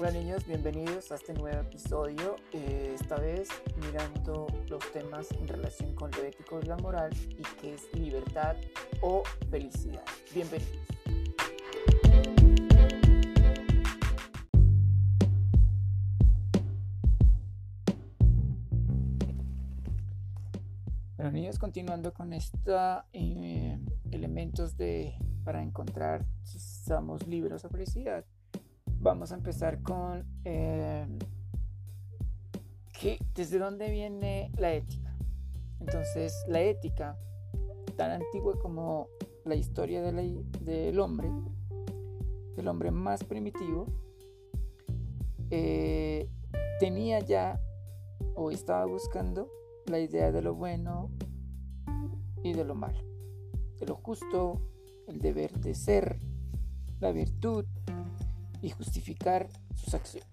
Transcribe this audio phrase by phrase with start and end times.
[0.00, 3.48] Hola niños, bienvenidos a este nuevo episodio, eh, esta vez
[3.80, 8.54] mirando los temas en relación con lo ético y la moral y qué es libertad
[9.00, 10.04] o felicidad.
[10.32, 10.78] Bienvenidos.
[21.16, 23.76] Bueno niños, continuando con estos eh,
[24.12, 28.24] elementos de, para encontrar si somos libres o felicidad
[29.00, 31.06] vamos a empezar con eh,
[33.34, 35.14] desde dónde viene la ética.
[35.80, 37.16] Entonces, la ética,
[37.96, 39.08] tan antigua como
[39.44, 41.30] la historia del hombre,
[42.56, 43.86] el hombre más primitivo,
[45.50, 46.28] eh,
[46.80, 47.60] tenía ya
[48.34, 49.48] o estaba buscando
[49.86, 51.10] la idea de lo bueno
[52.42, 52.98] y de lo malo,
[53.78, 54.60] de lo justo,
[55.06, 56.20] el deber de ser,
[57.00, 57.64] la virtud,
[58.62, 60.28] y justificar sus acciones.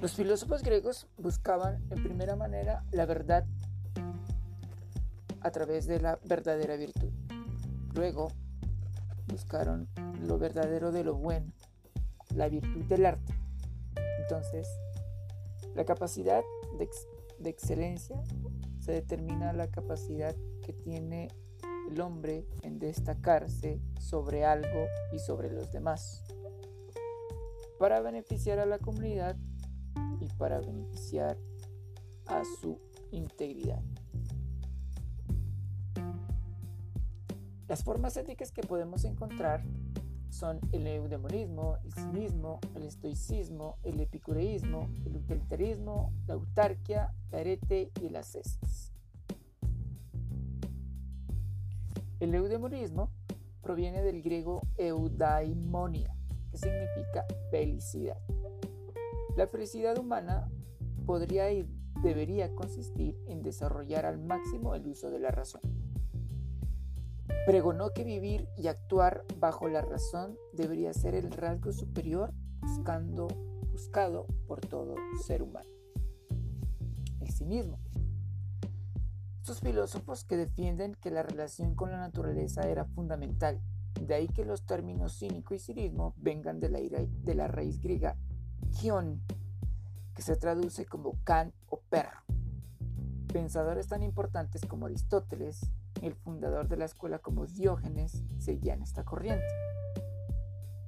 [0.00, 3.44] Los filósofos griegos buscaban en primera manera la verdad
[5.42, 7.10] a través de la verdadera virtud.
[7.94, 8.28] Luego
[9.26, 9.88] buscaron
[10.26, 11.52] lo verdadero de lo bueno,
[12.34, 13.34] la virtud del arte.
[14.22, 14.68] Entonces,
[15.74, 16.42] la capacidad
[16.78, 16.88] de,
[17.50, 18.22] excelencia
[18.78, 21.28] se determina la capacidad que tiene
[21.90, 26.24] el hombre en destacarse sobre algo y sobre los demás,
[27.78, 29.36] para beneficiar a la comunidad
[30.20, 31.36] y para beneficiar
[32.26, 32.78] a su
[33.10, 33.82] integridad.
[37.68, 39.64] Las formas éticas que podemos encontrar
[40.30, 47.90] son el eudemonismo, el cinismo, el estoicismo, el epicureísmo, el utilitarismo, la autarquia, la arete
[48.00, 48.89] y las ascesis.
[52.20, 53.10] El eudemonismo
[53.62, 56.14] proviene del griego eudaimonia,
[56.50, 58.18] que significa felicidad.
[59.36, 60.50] La felicidad humana
[61.06, 61.66] podría y
[62.02, 65.62] debería consistir en desarrollar al máximo el uso de la razón.
[67.46, 72.32] Pregonó que vivir y actuar bajo la razón debería ser el rasgo superior
[73.72, 74.94] buscado por todo
[75.26, 75.70] ser humano.
[77.20, 77.78] El cinismo
[79.50, 83.60] estos filósofos que defienden que la relación con la naturaleza era fundamental,
[84.00, 86.68] de ahí que los términos cínico y cinismo vengan de
[87.34, 88.16] la, raíz griega
[88.78, 89.20] kion,
[90.14, 92.20] que se traduce como can o perro.
[93.32, 95.68] Pensadores tan importantes como Aristóteles,
[96.00, 99.44] el fundador de la escuela como Diógenes, seguían esta corriente.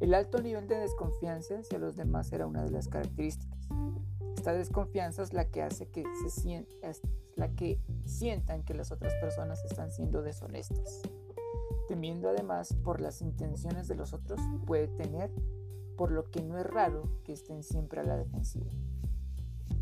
[0.00, 3.68] El alto nivel de desconfianza hacia los demás era una de las características.
[4.34, 6.74] Esta desconfianza es la que hace que se sienta,
[7.36, 11.02] la que sientan que las otras personas están siendo deshonestas.
[11.86, 15.30] Temiendo además por las intenciones de los otros, puede tener,
[15.96, 18.70] por lo que no es raro que estén siempre a la defensiva.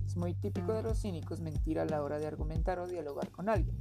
[0.05, 3.49] Es muy típico de los cínicos mentir a la hora de argumentar o dialogar con
[3.49, 3.77] alguien,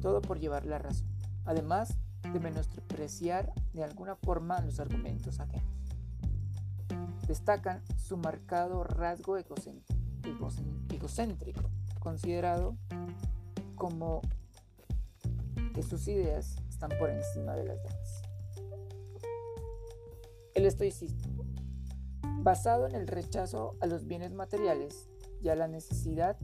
[0.00, 1.08] todo por llevar la razón,
[1.44, 1.96] además
[2.32, 5.68] de menospreciar de alguna forma los argumentos ajenos.
[7.26, 10.50] Destacan su marcado rasgo egocéntrico,
[12.00, 12.76] considerado
[13.74, 14.22] como
[15.74, 18.22] que sus ideas están por encima de las demás.
[20.54, 21.44] El estoicismo,
[22.40, 25.08] basado en el rechazo a los bienes materiales
[25.42, 26.36] y a la necesidad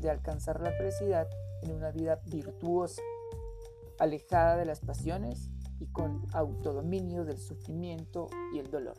[0.00, 1.28] de alcanzar la felicidad
[1.62, 3.02] en una vida virtuosa,
[3.98, 8.96] alejada de las pasiones y con autodominio del sufrimiento y el dolor.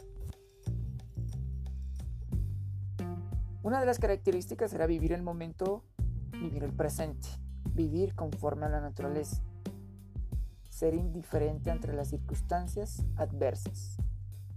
[3.64, 5.84] Una de las características era vivir el momento,
[6.32, 7.28] vivir el presente,
[7.73, 9.41] vivir conforme a la naturaleza,
[10.69, 13.97] ser indiferente ante las circunstancias adversas,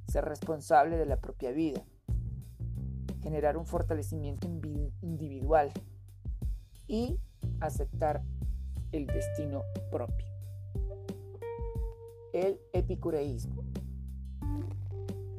[0.08, 1.82] ser responsable de la propia vida,
[3.22, 4.46] generar un fortalecimiento
[5.02, 5.72] individual
[6.86, 7.18] y
[7.60, 8.22] aceptar
[8.92, 10.26] el destino propio.
[12.32, 13.65] El epicureísmo.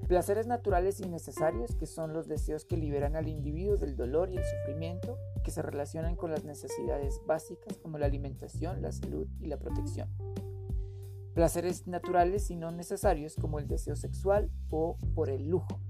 [0.07, 4.37] Placeres naturales y necesarios que son los deseos que liberan al individuo del dolor y
[4.37, 9.47] el sufrimiento que se relacionan con las necesidades básicas como la alimentación, la salud y
[9.47, 10.07] la protección.
[11.33, 15.81] Placeres naturales y no necesarios como el deseo sexual o por el lujo.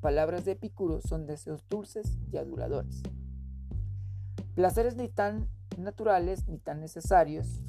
[0.00, 3.02] palabras de Epicuro son deseos dulces y aduladores.
[4.54, 7.64] Placeres ni tan naturales ni tan necesarios,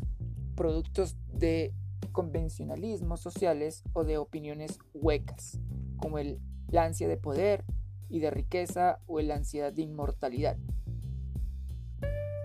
[0.55, 1.73] productos de
[2.13, 5.59] convencionalismos sociales o de opiniones huecas,
[5.97, 6.39] como el,
[6.69, 7.65] la ansia de poder
[8.07, 10.55] y de riqueza o la ansiedad de inmortalidad.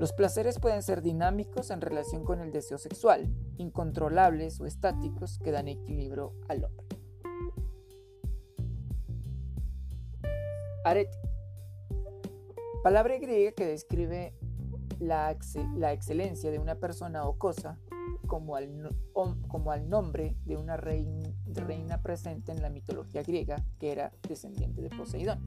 [0.00, 3.28] Los placeres pueden ser dinámicos en relación con el deseo sexual,
[3.58, 6.86] incontrolables o estáticos que dan equilibrio al hombre.
[10.84, 11.18] Arete.
[12.82, 14.34] Palabra griega que describe
[15.00, 15.30] la
[15.92, 17.78] excelencia de una persona o cosa
[18.28, 23.90] como al, como al nombre de una reina, reina presente en la mitología griega que
[23.90, 25.40] era descendiente de Poseidón.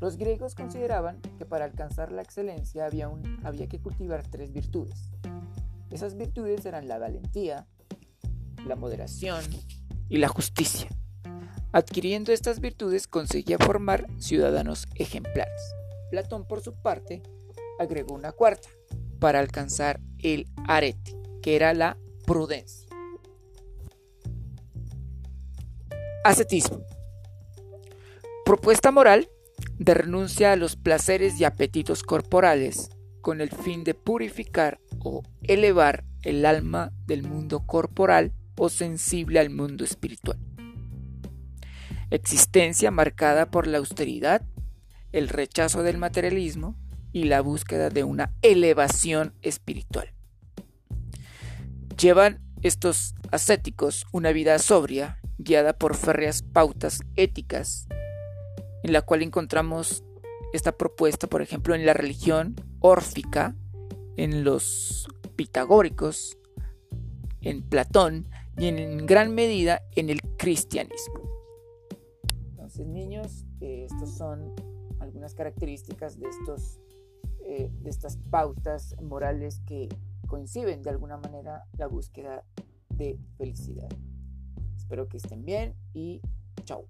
[0.00, 5.10] Los griegos consideraban que para alcanzar la excelencia había, un, había que cultivar tres virtudes.
[5.90, 7.66] Esas virtudes eran la valentía,
[8.66, 9.44] la moderación
[10.08, 10.88] y la justicia.
[11.72, 15.74] Adquiriendo estas virtudes conseguía formar ciudadanos ejemplares.
[16.10, 17.22] Platón, por su parte,
[17.78, 18.68] agregó una cuarta
[19.18, 21.96] para alcanzar el arete, que era la
[22.26, 22.88] prudencia.
[26.24, 26.82] Ascetismo.
[28.44, 29.28] Propuesta moral
[29.78, 32.90] de renuncia a los placeres y apetitos corporales
[33.20, 39.50] con el fin de purificar o elevar el alma del mundo corporal o sensible al
[39.50, 40.38] mundo espiritual.
[42.10, 44.42] Existencia marcada por la austeridad,
[45.12, 46.76] el rechazo del materialismo
[47.12, 50.17] y la búsqueda de una elevación espiritual.
[52.00, 57.88] Llevan estos ascéticos una vida sobria, guiada por férreas pautas éticas,
[58.84, 60.04] en la cual encontramos
[60.52, 63.56] esta propuesta, por ejemplo, en la religión órfica,
[64.16, 66.38] en los pitagóricos,
[67.40, 71.22] en Platón y en gran medida en el cristianismo.
[72.50, 74.54] Entonces, niños, eh, estos son
[75.00, 76.78] algunas características de, estos,
[77.44, 79.88] eh, de estas pautas morales que
[80.28, 82.44] coinciden de alguna manera la búsqueda
[82.90, 83.88] de felicidad.
[84.76, 86.20] Espero que estén bien y
[86.64, 86.86] chao.